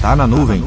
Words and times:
Tá 0.00 0.16
na 0.16 0.26
nuvem. 0.26 0.64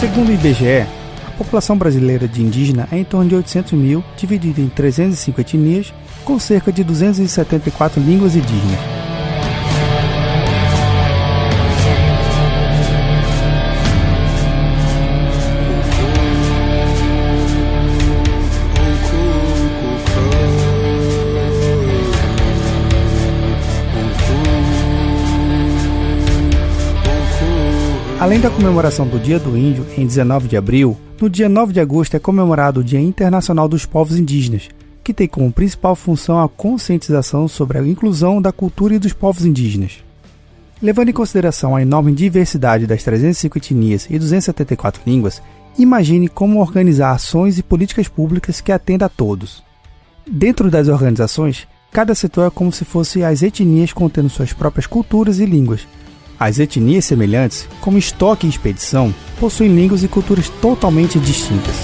Segundo 0.00 0.30
o 0.30 0.32
IBGE, 0.32 0.86
a 1.26 1.30
população 1.36 1.76
brasileira 1.76 2.26
de 2.26 2.40
indígena 2.40 2.88
é 2.90 2.96
em 2.96 3.04
torno 3.04 3.28
de 3.28 3.34
800 3.34 3.72
mil, 3.74 4.02
dividida 4.16 4.62
em 4.62 4.70
305 4.70 5.38
etnias, 5.42 5.92
com 6.24 6.38
cerca 6.38 6.72
de 6.72 6.82
274 6.82 8.00
línguas 8.00 8.34
indígenas. 8.34 8.95
Além 28.26 28.40
da 28.40 28.50
comemoração 28.50 29.06
do 29.06 29.20
Dia 29.20 29.38
do 29.38 29.56
Índio 29.56 29.86
em 29.96 30.04
19 30.04 30.48
de 30.48 30.56
abril, 30.56 30.96
no 31.20 31.30
dia 31.30 31.48
9 31.48 31.72
de 31.72 31.78
agosto 31.78 32.16
é 32.16 32.18
comemorado 32.18 32.80
o 32.80 32.84
Dia 32.84 32.98
Internacional 32.98 33.68
dos 33.68 33.86
Povos 33.86 34.18
Indígenas, 34.18 34.68
que 35.04 35.14
tem 35.14 35.28
como 35.28 35.52
principal 35.52 35.94
função 35.94 36.42
a 36.42 36.48
conscientização 36.48 37.46
sobre 37.46 37.78
a 37.78 37.86
inclusão 37.86 38.42
da 38.42 38.50
cultura 38.50 38.96
e 38.96 38.98
dos 38.98 39.12
povos 39.12 39.44
indígenas. 39.44 40.02
Levando 40.82 41.10
em 41.10 41.12
consideração 41.12 41.76
a 41.76 41.82
enorme 41.82 42.10
diversidade 42.10 42.84
das 42.84 43.04
305 43.04 43.58
etnias 43.58 44.08
e 44.10 44.18
274 44.18 45.02
línguas, 45.06 45.40
imagine 45.78 46.26
como 46.26 46.58
organizar 46.58 47.12
ações 47.12 47.58
e 47.58 47.62
políticas 47.62 48.08
públicas 48.08 48.60
que 48.60 48.72
atendam 48.72 49.06
a 49.06 49.08
todos. 49.08 49.62
Dentro 50.28 50.68
das 50.68 50.88
organizações, 50.88 51.68
cada 51.92 52.12
setor 52.12 52.48
é 52.48 52.50
como 52.50 52.72
se 52.72 52.84
fosse 52.84 53.22
as 53.22 53.44
etnias 53.44 53.92
contendo 53.92 54.28
suas 54.28 54.52
próprias 54.52 54.88
culturas 54.88 55.38
e 55.38 55.46
línguas, 55.46 55.86
as 56.38 56.58
etnias 56.58 57.04
semelhantes, 57.04 57.68
como 57.80 57.98
estoque 57.98 58.46
e 58.46 58.50
expedição, 58.50 59.14
possuem 59.40 59.74
línguas 59.74 60.02
e 60.02 60.08
culturas 60.08 60.48
totalmente 60.60 61.18
distintas. 61.18 61.74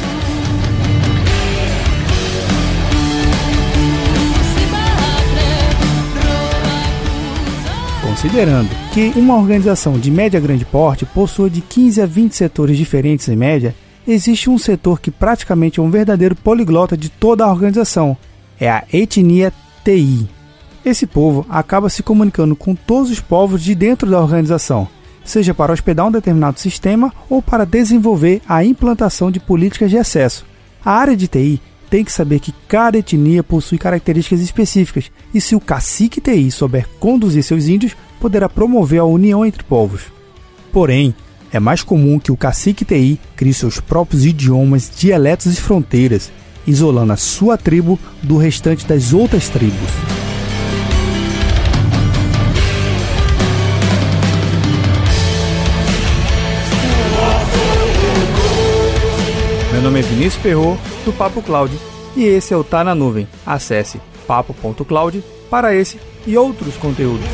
Considerando 8.23 8.69
que 8.93 9.13
uma 9.17 9.37
organização 9.37 9.99
de 9.99 10.11
média 10.11 10.39
grande 10.39 10.65
porte 10.65 11.05
possua 11.05 11.51
de 11.51 11.61
15 11.61 12.03
a 12.03 12.07
20 12.07 12.37
setores 12.37 12.77
diferentes 12.77 13.29
em 13.29 13.35
média, 13.35 13.75
existe 14.07 14.51
um 14.51 14.59
setor 14.59 15.01
que 15.01 15.11
praticamente 15.11 15.81
é 15.81 15.83
um 15.83 15.91
verdadeiro 15.91 16.37
poliglota 16.37 16.97
de 16.97 17.09
toda 17.09 17.45
a 17.45 17.51
organização, 17.51 18.17
é 18.61 18.71
a 18.71 18.85
etnia 18.93 19.53
TI. 19.85 20.29
Esse 20.85 21.07
povo 21.07 21.47
acaba 21.49 21.89
se 21.89 22.03
comunicando 22.03 22.57
com 22.57 22.75
todos 22.75 23.11
os 23.11 23.21
povos 23.21 23.63
de 23.63 23.75
dentro 23.75 24.11
da 24.11 24.21
organização, 24.21 24.89
seja 25.25 25.55
para 25.55 25.73
hospedar 25.73 26.07
um 26.07 26.11
determinado 26.11 26.59
sistema 26.59 27.13
ou 27.31 27.41
para 27.41 27.65
desenvolver 27.65 28.43
a 28.49 28.65
implantação 28.65 29.31
de 29.31 29.39
políticas 29.39 29.91
de 29.91 29.99
acesso. 29.99 30.45
A 30.85 30.93
área 30.93 31.17
de 31.17 31.29
TI 31.29 31.61
tem 31.89 32.05
que 32.05 32.11
saber 32.11 32.41
que 32.41 32.53
cada 32.67 32.99
etnia 32.99 33.45
possui 33.45 33.79
características 33.79 34.41
específicas 34.41 35.13
e 35.33 35.41
se 35.41 35.55
o 35.55 35.61
cacique 35.61 36.21
TI 36.21 36.51
souber 36.51 36.89
conduzir 36.99 37.45
seus 37.45 37.69
índios, 37.69 37.95
poderá 38.19 38.49
promover 38.49 39.01
a 39.01 39.05
união 39.05 39.47
entre 39.47 39.63
povos. 39.63 40.03
Porém, 40.73 41.15
é 41.53 41.61
mais 41.61 41.83
comum 41.83 42.19
que 42.19 42.33
o 42.33 42.37
cacique 42.37 42.85
TI 42.85 43.21
crie 43.37 43.55
seus 43.55 43.79
próprios 43.79 44.25
idiomas, 44.25 44.91
dialetos 44.97 45.53
e 45.53 45.61
fronteiras, 45.61 46.33
isolando 46.67 47.13
a 47.13 47.17
sua 47.17 47.57
tribo 47.57 47.99
do 48.23 48.37
restante 48.37 48.87
das 48.87 49.13
outras 49.13 49.49
tribos. 49.49 50.32
Meu 59.83 59.91
nome 59.91 59.99
é 59.99 60.03
Vinícius 60.05 60.41
Ferro 60.41 60.79
do 61.05 61.13
Papo 61.13 61.43
Cloud 61.43 61.77
e 62.15 62.23
esse 62.23 62.55
é 62.55 62.57
o 62.57 62.63
Tá 62.63 62.85
na 62.85 62.95
Nuvem. 62.95 63.27
Acesse 63.45 64.01
papo.cloud 64.29 65.25
para 65.51 65.75
esse 65.75 65.99
e 66.25 66.39
outros 66.39 66.77
conteúdos. 66.77 67.27